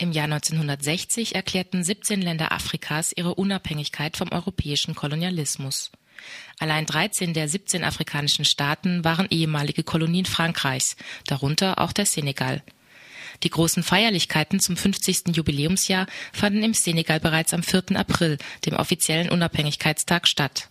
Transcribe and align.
Im 0.00 0.12
Jahr 0.12 0.26
1960 0.26 1.34
erklärten 1.34 1.82
17 1.82 2.22
Länder 2.22 2.52
Afrikas 2.52 3.12
ihre 3.16 3.34
Unabhängigkeit 3.34 4.16
vom 4.16 4.30
europäischen 4.30 4.94
Kolonialismus. 4.94 5.90
Allein 6.60 6.86
13 6.86 7.34
der 7.34 7.48
17 7.48 7.82
afrikanischen 7.82 8.44
Staaten 8.44 9.02
waren 9.02 9.26
ehemalige 9.28 9.82
Kolonien 9.82 10.24
Frankreichs, 10.24 10.96
darunter 11.26 11.80
auch 11.80 11.92
der 11.92 12.06
Senegal. 12.06 12.62
Die 13.42 13.50
großen 13.50 13.82
Feierlichkeiten 13.82 14.60
zum 14.60 14.76
50. 14.76 15.36
Jubiläumsjahr 15.36 16.06
fanden 16.32 16.62
im 16.62 16.74
Senegal 16.74 17.18
bereits 17.18 17.52
am 17.52 17.64
4. 17.64 17.96
April, 17.96 18.38
dem 18.66 18.74
offiziellen 18.74 19.30
Unabhängigkeitstag, 19.30 20.28
statt. 20.28 20.68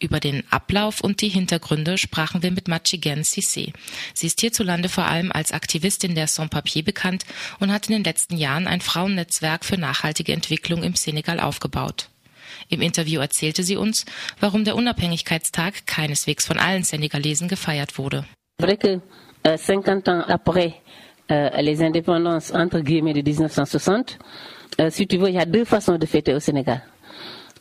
Über 0.00 0.20
den 0.20 0.42
Ablauf 0.50 1.00
und 1.00 1.20
die 1.20 1.28
Hintergründe 1.28 1.98
sprachen 1.98 2.42
wir 2.42 2.50
mit 2.50 2.68
Machigen 2.68 3.22
Cissé. 3.22 3.72
Sie 4.14 4.26
ist 4.26 4.40
hierzulande 4.40 4.88
vor 4.88 5.04
allem 5.04 5.32
als 5.32 5.52
Aktivistin 5.52 6.14
der 6.14 6.26
Sans-Papier 6.26 6.84
bekannt 6.84 7.24
und 7.60 7.72
hat 7.72 7.88
in 7.88 7.94
den 7.94 8.04
letzten 8.04 8.36
Jahren 8.36 8.66
ein 8.66 8.80
Frauennetzwerk 8.80 9.64
für 9.64 9.78
nachhaltige 9.78 10.32
Entwicklung 10.32 10.82
im 10.82 10.94
Senegal 10.94 11.40
aufgebaut. 11.40 12.08
Im 12.68 12.82
Interview 12.82 13.20
erzählte 13.20 13.62
sie 13.62 13.76
uns, 13.76 14.04
warum 14.40 14.64
der 14.64 14.76
Unabhängigkeitstag 14.76 15.86
keineswegs 15.86 16.46
von 16.46 16.58
allen 16.58 16.84
Senegalesen 16.84 17.48
gefeiert 17.48 17.98
wurde. 17.98 18.24
Vrai 18.58 18.76
que, 18.76 19.00
euh, 19.46 19.56
50 19.56 20.08
ans 20.08 20.24
après 20.28 20.74
euh, 21.30 21.50
les 21.60 21.82
indépendances 21.82 22.52
entre 22.52 22.80
guillemets 22.80 23.12
de 23.12 23.22
1960, 23.22 24.18
euh, 24.80 24.90
si 24.90 25.06
tu 25.06 25.18
veux, 25.18 25.28
il 25.28 25.34
y 25.34 25.38
a 25.38 25.44
deux 25.46 25.64
façons 25.64 25.98
de 25.98 26.06
fêter 26.06 26.34
au 26.34 26.40
Sénégal. 26.40 26.82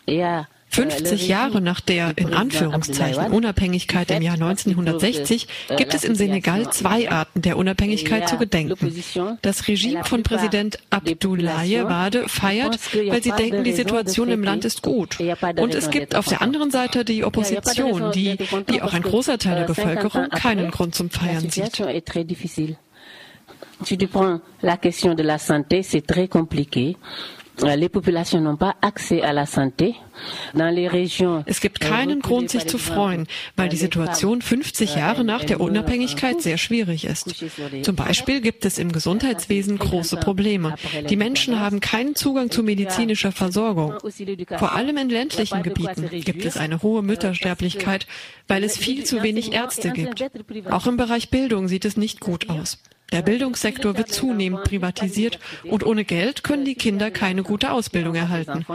Il 0.08 0.16
y 0.16 0.24
a 0.24 0.48
50 0.70 1.28
Jahre 1.28 1.62
nach 1.62 1.80
der 1.80 2.18
in 2.18 2.34
Anführungszeichen 2.34 3.32
Unabhängigkeit 3.32 4.12
im 4.12 4.22
Jahr 4.22 4.34
1960 4.34 5.48
gibt 5.78 5.94
es 5.94 6.04
im 6.04 6.16
Senegal 6.16 6.72
zwei 6.72 7.10
Arten 7.10 7.42
der 7.42 7.58
Unabhängigkeit 7.58 8.28
zu 8.28 8.38
gedenken. 8.38 8.94
Das 9.42 9.68
Regime 9.68 10.04
von 10.04 10.24
Präsident 10.24 10.80
Abdoulaye 10.90 11.86
Wade 11.86 12.28
feiert, 12.28 12.80
weil 12.94 13.24
sie 13.24 13.32
denken, 13.32 13.64
die 13.64 13.74
Situation 13.74 14.30
im 14.30 14.44
Land 14.44 14.66
ist 14.66 14.82
gut. 14.82 15.18
Und 15.58 15.74
es 15.76 15.90
gibt 15.90 16.16
auf 16.16 16.28
der 16.28 16.42
anderen 16.42 16.72
Seite 16.72 17.06
die 17.06 17.24
Opposition, 17.24 18.12
die, 18.12 18.38
wie 18.68 18.82
auch 18.82 18.94
ein 18.94 19.04
großer 19.04 19.38
Teil 19.38 19.60
der 19.60 19.66
Bevölkerung, 19.66 20.30
keinen 20.30 20.72
Grund 20.72 20.96
zum 20.96 21.10
Feiern 21.10 21.50
sieht. 21.50 21.82
Si 23.84 23.98
tu 23.98 24.08
prends 24.08 24.40
la 24.62 24.78
question 24.78 25.16
de 25.16 25.24
la 25.24 25.38
santé, 25.38 25.84
c'est 25.84 26.02
très 26.02 26.30
compliqué. 26.30 26.96
Les 27.64 27.90
populations 27.90 28.42
n'ont 28.42 28.58
pas 28.58 28.76
accès 28.82 29.22
à 29.22 29.32
la 29.34 29.46
santé. 29.46 29.96
Dans 30.54 30.74
les 30.74 30.88
régions, 30.88 31.44
Es 31.46 31.60
gibt 31.60 31.80
keinen 31.80 32.22
Grund, 32.22 32.50
sich 32.50 32.68
zu 32.68 32.78
freuen, 32.78 33.28
weil 33.56 33.70
die 33.70 33.78
Situation 33.78 34.42
50 34.42 34.96
Jahre 34.96 35.24
nach 35.24 35.44
der 35.44 35.60
Unabhängigkeit 35.60 36.42
sehr 36.42 36.58
schwierig 36.58 37.06
ist. 37.06 37.46
Zum 37.82 37.96
Beispiel 37.96 38.42
gibt 38.42 38.66
es 38.66 38.78
im 38.78 38.92
Gesundheitswesen 38.92 39.78
große 39.78 40.18
Probleme. 40.18 40.76
Die 41.10 41.16
Menschen 41.16 41.60
haben 41.60 41.80
keinen 41.80 42.16
Zugang 42.16 42.50
zu 42.52 42.64
medizinischer 42.64 43.32
Versorgung. 43.32 43.94
Vor 44.58 44.74
allem 44.74 44.98
in 44.98 45.10
ländlichen 45.10 45.64
Gebieten 45.64 46.10
gibt 46.10 46.46
es 46.46 46.58
eine 46.58 46.82
hohe 46.82 47.02
Müttersterblichkeit, 47.04 48.08
weil 48.48 48.64
es 48.64 48.78
viel 48.78 49.04
zu 49.04 49.24
wenig 49.24 49.54
Ärzte 49.54 49.92
gibt. 49.92 50.24
Auch 50.72 50.88
im 50.88 50.98
Bereich 50.98 51.30
Bildung 51.30 51.68
sieht 51.68 51.86
es 51.86 51.98
nicht 51.98 52.20
gut 52.20 52.50
aus. 52.50 52.82
Der 53.12 53.22
Bildungssektor 53.22 53.98
wird 53.98 54.12
zunehmend 54.12 54.64
privatisiert 54.64 55.40
und 55.64 55.86
ohne 55.86 56.06
Geld 56.06 56.44
können 56.44 56.66
die 56.66 56.76
Kinder 56.76 57.12
keine 57.12 57.44
gute 57.44 57.72
Ausbildung 57.72 58.16
erhalten. 58.16 58.66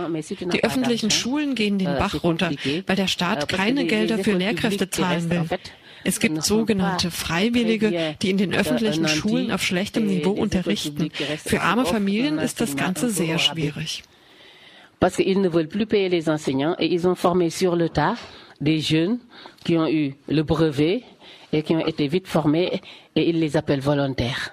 Die 0.53 0.64
öffentlichen 0.64 1.11
Schulen 1.11 1.55
gehen 1.55 1.78
den 1.78 1.97
Bach 1.98 2.23
runter, 2.23 2.51
weil 2.86 2.97
der 2.97 3.08
Staat 3.08 3.48
keine 3.48 3.86
Gelder 3.86 4.19
für 4.19 4.33
Lehrkräfte 4.33 4.89
zahlen 4.89 5.31
will. 5.31 5.58
Es 6.05 6.20
gibt 6.20 6.42
sogenannte 6.42 7.11
Freiwillige, 7.11 8.17
die 8.23 8.31
in 8.31 8.39
den 8.39 8.55
öffentlichen 8.55 9.08
Schulen 9.08 9.51
auf 9.51 9.62
schlechtem 9.62 10.06
Niveau 10.06 10.31
unterrichten. 10.31 11.11
Für 11.45 11.61
arme 11.61 11.84
Familien 11.84 12.39
ist 12.39 12.61
das 12.61 12.77
Ganze 12.77 13.11
sehr 13.11 13.39
schwierig. 13.39 14.03
Ne 15.01 15.51
des 18.61 18.91
jeunes 18.91 19.19
qui 19.64 19.78
ont 19.78 19.89
eu 19.89 20.12
le 20.29 20.45
brevet 20.45 21.02
et 21.52 21.62
qui 21.62 21.74
ont 21.74 21.86
été 21.86 22.06
vite 22.06 22.28
formés 22.28 22.80
et 23.14 23.28
ils 23.28 23.38
les 23.38 23.56
appellent 23.56 23.80
volontaires. 23.80 24.50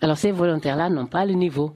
Alors 0.00 0.16
ces 0.16 0.32
volontaires-là 0.32 0.88
n'ont 0.90 1.06
pas 1.06 1.24
le 1.24 1.34
niveau 1.34 1.74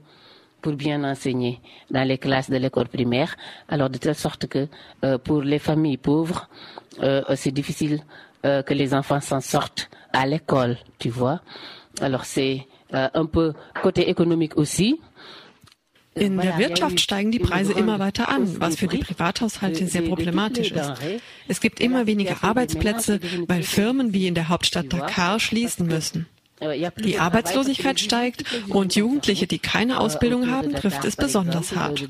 pour 0.61 0.73
bien 0.73 1.03
enseigner 1.03 1.59
dans 1.91 2.07
les 2.07 2.17
classes 2.17 2.49
de 2.49 2.55
l'école 2.57 2.87
primaire, 2.87 3.35
alors 3.67 3.89
de 3.89 3.97
telle 3.97 4.15
sorte 4.15 4.47
que 4.47 4.67
euh, 5.03 5.17
pour 5.17 5.41
les 5.41 5.59
familles 5.59 5.97
pauvres, 5.97 6.47
euh, 7.03 7.21
c'est 7.35 7.51
difficile 7.51 8.01
euh, 8.45 8.63
que 8.63 8.73
les 8.73 8.93
enfants 8.93 9.19
s'en 9.19 9.41
sortent 9.41 9.89
à 10.13 10.25
l'école, 10.25 10.77
tu 10.99 11.09
vois. 11.09 11.41
Alors 12.01 12.25
c'est 12.25 12.65
un 12.91 13.25
peu 13.25 13.53
côté 13.81 14.07
économique 14.07 14.55
aussi. 14.55 15.01
In 16.15 16.37
der 16.37 16.57
Wirtschaft 16.57 16.99
steigen 16.99 17.31
die 17.31 17.39
Preise 17.39 17.73
immer 17.73 17.99
weiter 17.99 18.29
an, 18.29 18.59
was 18.59 18.75
für 18.75 18.87
die 18.87 18.99
Privathaushalte 18.99 19.87
sehr 19.87 20.03
problematisch 20.03 20.71
ist. 20.71 20.91
Es 21.47 21.59
gibt 21.59 21.79
immer 21.79 22.05
weniger 22.05 22.43
Arbeitsplätze, 22.43 23.19
weil 23.47 23.63
Firmen 23.63 24.13
wie 24.13 24.27
in 24.27 24.35
der 24.35 24.49
Hauptstadt 24.49 24.91
Dakar 24.93 25.39
schließen 25.39 25.87
müssen. 25.87 26.27
Die 27.03 27.19
Arbeitslosigkeit 27.19 27.99
steigt 27.99 28.43
und 28.69 28.95
Jugendliche, 28.95 29.47
die 29.47 29.59
keine 29.59 29.99
Ausbildung 29.99 30.49
haben, 30.49 30.73
trifft 30.73 31.05
es 31.05 31.15
besonders 31.15 31.75
hart. 31.75 32.07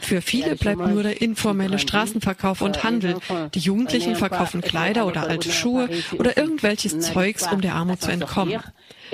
Für 0.00 0.20
viele 0.20 0.56
bleibt 0.56 0.86
nur 0.86 1.02
der 1.02 1.20
informelle 1.20 1.78
Straßenverkauf 1.78 2.60
und 2.60 2.84
Handel. 2.84 3.16
Die 3.54 3.58
Jugendlichen 3.58 4.16
verkaufen 4.16 4.60
Kleider 4.60 5.06
oder 5.06 5.28
alte 5.28 5.50
Schuhe 5.50 5.88
oder 6.18 6.36
irgendwelches 6.36 6.98
Zeugs, 7.00 7.50
um 7.50 7.60
der 7.60 7.74
Armut 7.74 8.00
zu 8.00 8.10
entkommen. 8.10 8.60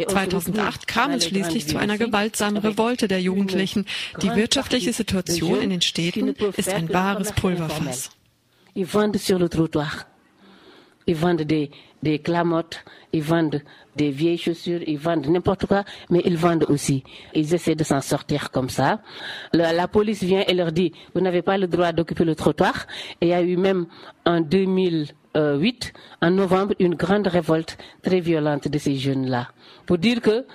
2008 0.08 0.86
kam 0.86 1.12
es 1.12 1.26
schließlich 1.26 1.66
zu 1.66 1.76
einer 1.76 1.98
gewaltsamen 1.98 2.56
Revolte 2.58 3.08
der 3.08 3.20
Jugendlichen. 3.20 3.86
Die 4.22 4.34
wirtschaftliche 4.34 4.92
Situation 4.92 5.60
in 5.60 5.70
den 5.70 5.82
Städten 5.82 6.34
ist 6.56 6.70
ein 6.70 6.92
wahres 6.92 7.32
Pulverfass. 7.32 8.10
Ils 8.74 8.86
vendent 8.86 9.20
des, 11.06 11.70
des 12.02 12.18
clamottes, 12.18 12.84
ils 13.12 13.22
vendent 13.22 13.62
des 13.96 14.10
vieilles 14.10 14.38
chaussures, 14.38 14.80
ils 14.86 14.98
vendent 14.98 15.26
n'importe 15.26 15.66
quoi, 15.66 15.84
mais 16.10 16.22
ils 16.24 16.36
vendent 16.36 16.64
aussi. 16.68 17.04
Ils 17.34 17.52
essaient 17.54 17.74
de 17.74 17.84
s'en 17.84 18.00
sortir 18.00 18.50
comme 18.50 18.70
ça. 18.70 19.00
La, 19.52 19.72
la, 19.72 19.88
police 19.88 20.22
vient 20.22 20.44
et 20.46 20.54
leur 20.54 20.72
dit, 20.72 20.92
vous 21.14 21.20
n'avez 21.20 21.42
pas 21.42 21.58
le 21.58 21.66
droit 21.66 21.92
d'occuper 21.92 22.24
le 22.24 22.34
trottoir. 22.34 22.86
Et 23.20 23.26
il 23.26 23.28
y 23.28 23.34
a 23.34 23.42
eu 23.42 23.56
même 23.56 23.86
en 24.24 24.40
2008, 24.40 25.92
en 26.22 26.30
novembre, 26.30 26.74
une 26.78 26.94
grande 26.94 27.26
révolte 27.26 27.76
très 28.02 28.20
violente 28.20 28.68
de 28.68 28.78
ces 28.78 28.96
jeunes-là. 28.96 29.48
Pour 29.86 29.98
dire 29.98 30.20
que 30.20 30.46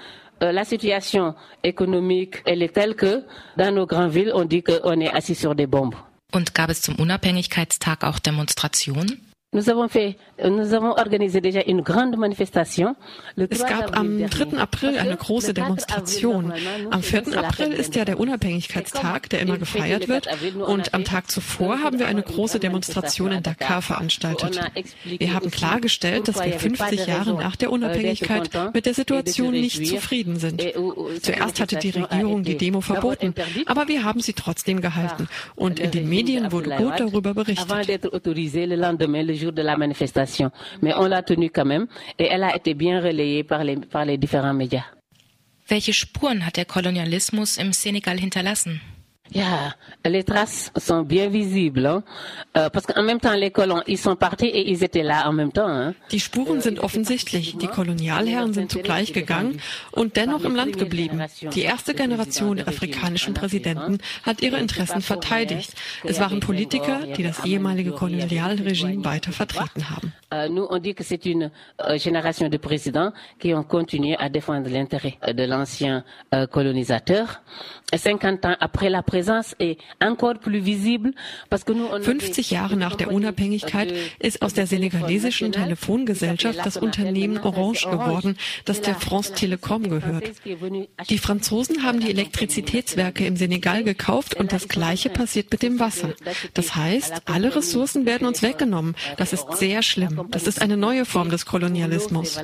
euh, 0.43 0.51
la 0.51 0.63
situation 0.63 1.35
économique, 1.63 2.41
elle 2.45 2.61
est 2.61 2.73
telle 2.73 2.95
que 2.95 3.23
dans 3.57 3.73
nos 3.73 3.85
grandes 3.85 4.11
villes, 4.11 4.31
on 4.33 4.45
dit 4.45 4.61
qu'on 4.63 4.99
est 4.99 5.09
assis 5.09 5.35
sur 5.35 5.55
des 5.55 5.67
bombes. 5.67 5.95
Und 6.33 6.53
gab 6.53 6.69
es 6.69 6.81
zum 6.81 6.95
Unabhängigkeitstag 6.99 8.03
auch 8.03 8.19
Demonstrationen? 8.19 9.26
Nous 9.53 9.69
avons 9.69 9.87
fait, 9.87 10.17
nous 10.43 10.73
avons 10.73 10.91
organisé 10.91 11.39
déjà 11.39 11.61
une 11.65 11.81
grande 11.81 12.17
manifestation. 12.17 12.97
Es 13.49 13.65
gab 13.65 13.97
am 13.97 14.19
3. 14.27 14.57
April 14.59 14.97
eine 14.97 15.15
große 15.15 15.53
Demonstration. 15.53 16.51
Am 16.91 17.01
4. 17.01 17.37
April 17.37 17.71
ist 17.71 17.95
ja 17.95 18.03
der 18.03 18.19
Unabhängigkeitstag, 18.19 19.29
der 19.29 19.39
immer 19.39 19.57
gefeiert 19.57 20.09
wird. 20.09 20.27
Und 20.53 20.93
am 20.93 21.05
Tag 21.05 21.31
zuvor 21.31 21.79
haben 21.79 21.97
wir 21.97 22.09
eine 22.09 22.23
große 22.23 22.59
Demonstration 22.59 23.31
in 23.31 23.41
Dakar 23.41 23.81
veranstaltet. 23.81 24.59
Wir 25.05 25.33
haben 25.33 25.49
klargestellt, 25.49 26.27
dass 26.27 26.43
wir 26.43 26.59
50 26.59 27.07
Jahre 27.07 27.33
nach 27.33 27.55
der 27.55 27.71
Unabhängigkeit 27.71 28.49
mit 28.73 28.85
der 28.85 28.95
Situation 28.95 29.51
nicht 29.51 29.87
zufrieden 29.87 30.35
sind. 30.35 30.61
Zuerst 31.21 31.61
hatte 31.61 31.77
die 31.77 31.91
Regierung 31.91 32.43
die 32.43 32.57
Demo 32.57 32.81
verboten, 32.81 33.33
aber 33.65 33.87
wir 33.87 34.03
haben 34.03 34.19
sie 34.19 34.33
trotzdem 34.33 34.81
gehalten. 34.81 35.29
Und 35.55 35.79
in 35.79 35.91
den 35.91 36.09
Medien 36.09 36.51
wurde 36.51 36.71
gut 36.71 36.99
darüber 36.99 37.33
berichtet 37.33 37.71
jour 39.37 39.51
de 39.51 39.61
la 39.61 39.77
manifestation. 39.77 40.51
Mais 40.81 40.93
on 40.95 41.05
l'a 41.05 41.23
tenue 41.23 41.49
quand 41.49 41.65
même 41.65 41.87
et 42.19 42.25
elle 42.25 42.43
a 42.43 42.55
été 42.55 42.73
bien 42.73 42.99
relayée 43.01 43.43
par 43.43 43.63
les, 43.63 43.77
par 43.77 44.05
les 44.05 44.17
différents 44.17 44.53
médias. 44.53 44.85
Welche 45.69 45.91
Spuren 45.91 46.41
hat 46.43 46.55
der 46.55 46.65
Kolonialismus 46.65 47.57
im 47.57 47.73
Senegal 47.73 48.19
hinterlassen? 48.19 48.79
Ja, 49.37 49.75
les 50.03 50.23
traces 50.23 50.71
sont 50.75 51.03
bien 51.03 51.27
visibles, 51.29 51.85
hein? 51.85 52.03
euh, 52.57 52.69
parce 52.71 52.87
qu'en 52.87 53.03
même 53.03 53.19
temps 53.19 53.35
les 53.35 53.51
colons, 53.51 53.83
ils 53.85 53.99
sont 53.99 54.15
partis 54.15 54.47
et 54.47 54.71
ils 54.71 54.83
étaient 54.83 55.03
là 55.03 55.29
en 55.29 55.31
même 55.31 55.51
temps. 55.51 55.67
Hein? 55.67 55.93
Die 56.09 56.19
Spuren 56.19 56.59
sind 56.59 56.79
offensichtlich. 56.79 57.55
Die 57.55 57.67
Kolonialherren 57.67 58.51
sind 58.53 58.71
zugleich 58.71 59.13
gegangen 59.13 59.59
und 59.91 60.15
dennoch 60.15 60.43
im 60.43 60.55
Land 60.55 60.79
geblieben. 60.79 61.21
Die 61.53 61.61
erste 61.61 61.93
Generation 61.93 62.55
der 62.55 62.67
afrikanischen 62.67 63.35
Präsidenten 63.35 63.99
hat 64.23 64.41
ihre 64.41 64.57
Interessen 64.57 65.01
verteidigt. 65.03 65.71
Es 66.03 66.19
waren 66.19 66.39
Politiker, 66.39 67.01
die 67.15 67.21
das 67.21 67.45
ehemalige 67.45 67.91
Kolonialregime 67.91 69.05
weiter 69.05 69.31
vertreten 69.31 69.87
haben. 69.91 70.13
Nous, 70.49 70.65
on 70.69 70.79
dit 70.79 70.93
que 70.93 71.03
c'est 71.03 71.25
une 71.25 71.51
génération 71.95 72.49
de 72.49 72.57
présidents 72.57 73.13
qui 73.39 73.53
ont 73.53 73.63
continué 73.63 74.17
à 74.17 74.29
défendre 74.29 74.67
l'intérêt 74.69 75.17
de 75.31 75.43
l'ancien 75.43 76.03
colonisateur. 76.51 77.41
50 77.95 78.45
ans 78.45 78.57
après 78.59 78.89
la 78.89 79.01
présence 79.01 79.55
50 79.59 82.51
Jahre 82.51 82.75
nach 82.75 82.95
der 82.95 83.13
Unabhängigkeit 83.13 83.93
ist 84.19 84.41
aus 84.41 84.53
der 84.53 84.67
senegalesischen 84.67 85.53
Telefongesellschaft 85.53 86.59
das 86.65 86.75
Unternehmen 86.75 87.37
Orange 87.37 87.89
geworden, 87.89 88.37
das 88.65 88.81
der 88.81 88.95
France 88.95 89.33
Telecom 89.33 89.89
gehört. 89.89 90.31
Die 91.09 91.17
Franzosen 91.17 91.83
haben 91.83 92.01
die 92.01 92.09
Elektrizitätswerke 92.09 93.25
im 93.25 93.37
Senegal 93.37 93.85
gekauft 93.85 94.35
und 94.35 94.51
das 94.51 94.67
Gleiche 94.67 95.09
passiert 95.09 95.49
mit 95.51 95.63
dem 95.63 95.79
Wasser. 95.79 96.09
Das 96.55 96.75
heißt, 96.75 97.21
alle 97.25 97.55
Ressourcen 97.55 98.05
werden 98.05 98.27
uns 98.27 98.41
weggenommen. 98.41 98.95
Das 99.15 99.31
ist 99.31 99.45
sehr 99.53 99.81
schlimm. 99.81 100.27
Das 100.31 100.45
ist 100.45 100.61
eine 100.61 100.75
neue 100.75 101.05
Form 101.05 101.29
des 101.29 101.45
Kolonialismus. 101.45 102.37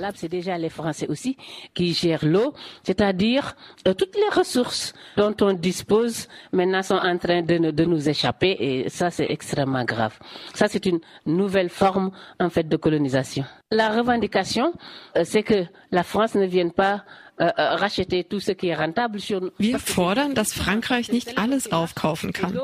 C'est-à-dire 2.83 3.55
euh, 3.87 3.93
toutes 3.93 4.15
les 4.15 4.37
ressources 4.37 4.93
dont 5.33 5.47
on 5.47 5.53
dispose 5.53 6.27
maintenant 6.51 6.83
sont 6.83 6.95
en 6.95 7.17
train 7.17 7.41
de, 7.41 7.85
nous 7.85 8.09
échapper 8.09 8.55
et 8.59 8.89
ça 8.89 9.09
c'est 9.09 9.29
extrêmement 9.29 9.83
grave. 9.83 10.17
Ça 10.53 10.67
c'est 10.67 10.85
une 10.85 10.99
nouvelle 11.25 11.69
forme 11.69 12.11
en 12.39 12.49
fait 12.49 12.67
de 12.67 12.77
colonisation. 12.77 13.45
La 13.71 13.89
revendication, 13.89 14.73
euh, 15.17 15.23
c'est 15.23 15.43
que 15.43 15.65
la 15.91 16.03
France 16.03 16.35
ne 16.35 16.45
vienne 16.45 16.71
pas 16.71 17.03
Wir 19.57 19.79
fordern, 19.79 20.35
dass 20.35 20.53
Frankreich 20.53 21.11
nicht 21.11 21.37
alles 21.37 21.71
aufkaufen 21.71 22.31
kann. 22.31 22.59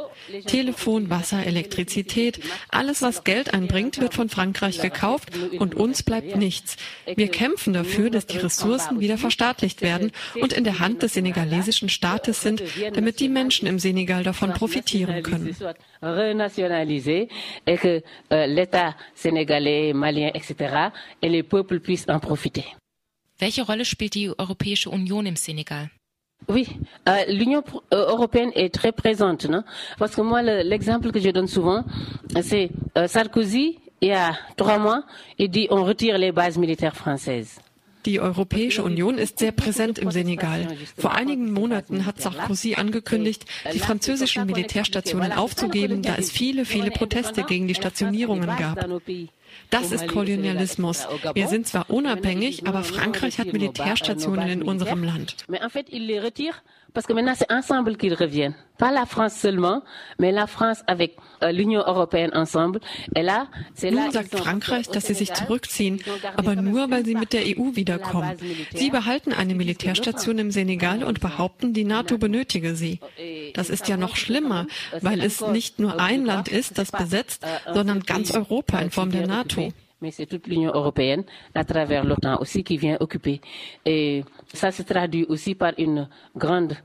Telefon, 0.45 1.09
Wasser, 1.09 1.45
Elektrizität, 1.45 2.39
alles, 2.69 3.01
was 3.01 3.23
Geld 3.23 3.53
einbringt, 3.53 3.99
wird 3.99 4.13
von 4.13 4.29
Frankreich 4.29 4.79
gekauft 4.79 5.29
und 5.57 5.73
uns 5.73 6.03
bleibt 6.03 6.35
nichts. 6.35 6.77
Wir 7.05 7.29
kämpfen 7.29 7.73
dafür, 7.73 8.11
dass 8.11 8.27
die 8.27 8.37
Ressourcen 8.37 8.99
wieder 8.99 9.17
verstaatlicht 9.17 9.81
werden 9.81 10.11
und 10.39 10.53
in 10.53 10.63
der 10.63 10.79
Hand 10.79 11.01
des 11.01 11.13
senegalesischen 11.13 11.89
Staates 11.89 12.41
sind, 12.41 12.61
damit 12.93 13.19
die 13.19 13.29
Menschen 13.29 13.67
im 13.67 13.79
Senegal 13.79 14.23
davon 14.23 14.53
profitieren 14.53 15.23
können. 15.23 15.55
et 17.65 17.77
que 17.77 18.01
euh, 18.31 18.45
l'État 18.47 18.95
sénégalais, 19.15 19.93
malien, 19.93 20.31
etc. 20.33 20.91
et 21.21 21.29
les 21.29 21.43
peuples 21.43 21.79
puissent 21.79 22.09
en 22.09 22.19
profiter. 22.19 22.65
Welche 23.39 23.61
Rolle 23.61 23.85
spielt 23.85 24.15
die 24.15 24.31
Europäische 24.37 24.89
im? 24.89 25.35
Oui, 26.47 26.67
euh, 27.07 27.25
l'Union 27.29 27.63
euh, 27.93 28.07
européenne 28.09 28.51
est 28.53 28.73
très 28.73 28.91
présente, 28.91 29.45
non? 29.45 29.63
Parce 29.97 30.15
que 30.15 30.21
moi, 30.21 30.41
l'exemple 30.41 31.07
le, 31.07 31.11
que 31.11 31.19
je 31.19 31.29
donne 31.29 31.47
souvent, 31.47 31.85
c'est 32.41 32.69
euh, 32.97 33.07
Sarkozy, 33.07 33.79
il 34.01 34.09
y 34.09 34.13
a 34.13 34.33
trois 34.57 34.77
mois, 34.77 35.03
il 35.37 35.49
dit 35.49 35.67
on 35.69 35.83
retire 35.83 36.17
les 36.17 36.31
bases 36.31 36.57
militaires 36.57 36.95
françaises. 36.95 37.59
Die 38.05 38.19
Europäische 38.19 38.83
Union 38.83 39.17
ist 39.17 39.39
sehr 39.39 39.51
präsent 39.51 39.99
im 39.99 40.11
Senegal. 40.11 40.67
Vor 40.97 41.13
einigen 41.13 41.51
Monaten 41.51 42.05
hat 42.05 42.21
Sarkozy 42.21 42.75
angekündigt, 42.75 43.45
die 43.73 43.79
französischen 43.79 44.45
Militärstationen 44.45 45.33
aufzugeben, 45.33 46.01
da 46.01 46.15
es 46.15 46.31
viele, 46.31 46.65
viele 46.65 46.91
Proteste 46.91 47.43
gegen 47.43 47.67
die 47.67 47.75
Stationierungen 47.75 48.47
gab. 48.47 48.87
Das 49.69 49.91
ist 49.91 50.07
Kolonialismus. 50.07 51.07
Wir 51.33 51.47
sind 51.47 51.67
zwar 51.67 51.89
unabhängig, 51.89 52.67
aber 52.67 52.83
Frankreich 52.83 53.39
hat 53.39 53.51
Militärstationen 53.51 54.49
in 54.49 54.61
unserem 54.61 55.03
Land. 55.03 55.35
Parce 56.93 57.05
que 57.05 57.13
maintenant, 57.13 57.35
c'est 57.35 57.51
ensemble 57.51 57.97
qu'ils 57.97 58.13
reviennent. 58.13 58.55
Pas 58.77 58.91
la 58.91 59.05
France 59.05 59.33
seulement, 59.33 59.81
mais 60.19 60.31
la 60.31 60.47
France 60.47 60.83
avec 60.87 61.17
euh, 61.43 61.51
l'Union 61.51 61.81
européenne 61.85 62.31
ensemble. 62.33 62.79
Et 63.15 63.21
là, 63.21 63.47
c'est 63.75 63.91
Nun 63.91 64.09
sagt 64.11 64.35
Frankreich, 64.37 64.87
dass 64.89 65.05
sie 65.05 65.13
sich 65.13 65.33
zurückziehen, 65.33 65.99
aber 66.37 66.55
nur, 66.55 66.89
weil 66.89 67.05
sie 67.05 67.15
mit 67.15 67.33
der 67.33 67.41
EU 67.41 67.75
wiederkommen. 67.75 68.31
Sie 68.73 68.89
behalten 68.89 69.33
eine 69.33 69.53
Militärstation 69.53 70.39
im 70.39 70.51
Senegal 70.51 71.03
und 71.03 71.19
behaupten, 71.19 71.73
die 71.73 71.83
NATO 71.83 72.17
benötige 72.17 72.73
sie. 72.75 72.99
Das 73.53 73.69
ist 73.69 73.87
ja 73.87 73.97
noch 73.97 74.15
schlimmer, 74.15 74.65
weil 75.01 75.21
es 75.21 75.45
nicht 75.45 75.79
nur 75.79 75.99
ein 75.99 76.25
Land 76.25 76.47
ist, 76.47 76.77
das 76.77 76.91
besetzt, 76.91 77.45
sondern 77.73 77.99
ganz 78.01 78.31
Europa 78.33 78.79
in 78.79 78.91
Form 78.91 79.11
der 79.11 79.27
NATO. 79.27 79.71
mais 80.01 80.11
c'est 80.11 80.25
toute 80.25 80.47
l'Union 80.47 80.71
européenne 80.73 81.23
à 81.55 81.63
travers 81.63 82.05
l'OTAN 82.05 82.37
aussi 82.39 82.63
qui 82.63 82.77
vient 82.77 82.97
occuper. 82.99 83.41
Et 83.85 84.23
ça 84.53 84.71
se 84.71 84.81
traduit 84.83 85.25
aussi 85.25 85.55
par 85.55 85.73
une 85.77 86.07
grande 86.35 86.75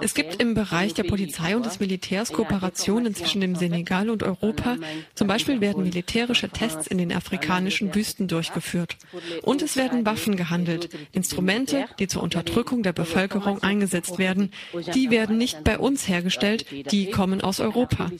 Es 0.00 0.14
gibt 0.14 0.42
im 0.42 0.54
Bereich 0.54 0.94
der 0.94 1.04
Polizei 1.04 1.56
und 1.56 1.64
des 1.64 1.78
Militärs 1.78 2.32
Kooperationen 2.32 3.14
zwischen 3.14 3.40
dem 3.40 3.54
Senegal 3.54 4.10
und 4.10 4.22
Europa. 4.24 4.76
Zum 5.14 5.28
Beispiel 5.28 5.60
werden 5.60 5.84
militärische 5.84 6.48
Tests 6.48 6.88
in 6.88 6.98
den 6.98 7.12
afrikanischen 7.12 7.94
Wüsten 7.94 8.26
durchgeführt. 8.26 8.96
Und 9.42 9.62
es 9.62 9.76
werden 9.76 10.04
Waffen 10.04 10.36
gehandelt, 10.36 10.88
Instrumente, 11.12 11.84
die 12.00 12.08
zur 12.08 12.22
Unterdrückung 12.22 12.82
der 12.82 12.92
Bevölkerung 12.92 13.62
eingesetzt 13.62 14.18
werden. 14.18 14.50
Die 14.94 15.10
werden 15.10 15.38
nicht 15.38 15.62
bei 15.62 15.78
uns 15.78 16.08
hergestellt, 16.08 16.66
die 16.90 17.10
kommen 17.10 17.40
aus 17.42 17.60
Europa. 17.60 18.10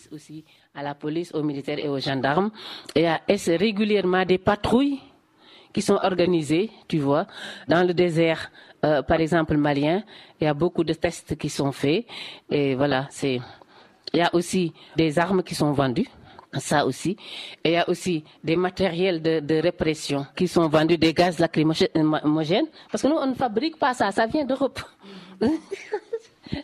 à 0.79 0.83
la 0.83 0.93
police, 0.93 1.33
aux 1.33 1.43
militaires 1.43 1.79
et 1.79 1.89
aux 1.89 1.99
gendarmes. 1.99 2.51
Il 2.95 3.03
y 3.03 3.07
a 3.07 3.19
régulièrement 3.57 4.27
des 4.27 4.37
patrouilles 4.37 5.01
qui 5.77 5.83
sont 5.83 6.01
organisées, 6.03 6.71
tu 6.89 6.99
vois, 7.01 7.27
dans 7.69 7.87
le 7.87 7.93
désert, 7.93 8.51
euh, 8.83 9.03
par 9.03 9.21
exemple 9.21 9.59
malien. 9.59 10.03
Il 10.41 10.45
y 10.45 10.47
a 10.47 10.55
beaucoup 10.55 10.85
de 10.85 10.95
tests 10.95 11.37
qui 11.37 11.51
sont 11.51 11.71
faits. 11.71 12.07
Et 12.51 12.75
voilà, 12.75 13.07
c'est. 13.11 13.43
Il 14.15 14.21
y 14.21 14.23
a 14.23 14.35
aussi 14.35 14.73
des 14.97 15.19
armes 15.19 15.43
qui 15.43 15.55
sont 15.55 15.73
vendues. 15.73 16.09
Ça 16.55 16.87
aussi. 16.87 17.19
Et 17.63 17.69
il 17.69 17.73
y 17.73 17.77
a 17.77 17.87
aussi 17.91 18.25
des 18.43 18.57
matériels 18.57 19.21
de 19.21 19.61
répression 19.61 20.25
qui 20.35 20.49
sont 20.49 20.67
vendus, 20.67 20.97
des 20.97 21.13
gaz 21.13 21.39
lacrymogènes. 21.39 22.69
Parce 22.91 23.03
que 23.03 23.09
nous, 23.09 23.17
on 23.17 23.27
ne 23.27 23.35
fabrique 23.35 23.79
pas 23.79 23.93
ça. 23.93 24.11
Ça 24.13 24.25
vient 24.25 24.47
d'Europe. 24.47 24.81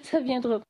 ça 0.03 0.20
vient 0.20 0.41
d'Europe. 0.41 0.62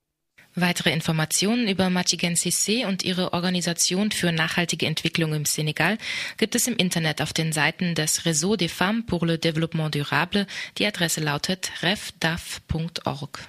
Weitere 0.55 0.93
Informationen 0.93 1.67
über 1.67 1.89
Machigen 1.89 2.35
Cissé 2.35 2.87
und 2.87 3.05
ihre 3.05 3.33
Organisation 3.33 4.11
für 4.11 4.33
nachhaltige 4.33 4.87
Entwicklung 4.87 5.33
im 5.33 5.47
Senegal 5.47 5.97
gibt 6.37 6.55
es 6.55 6.67
im 6.67 6.77
Internet 6.77 7.23
auf 7.23 7.33
den 7.33 7.53
Seiten 7.53 7.95
des 7.95 8.27
Réseau 8.27 8.57
des 8.57 8.71
Femmes 8.71 9.07
pour 9.07 9.27
le 9.27 9.39
Développement 9.39 9.95
Durable. 9.95 10.47
Die 10.77 10.87
Adresse 10.87 11.23
lautet 11.23 11.73
refdaf.org. 11.83 13.49